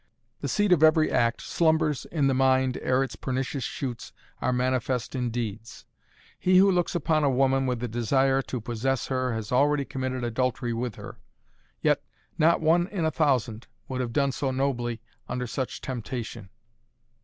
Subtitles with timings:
[0.39, 5.13] "The seed of every act slumbers in the mind ere its pernicious shoots are manifest
[5.13, 5.85] in deeds.
[6.39, 10.23] He who looks upon a woman with the desire to possess her has already committed
[10.23, 11.19] adultery with her.
[11.81, 12.01] Yet
[12.35, 16.49] not one in a thousand would have done so nobly under such temptation!"